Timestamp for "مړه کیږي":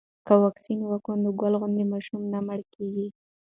2.47-3.07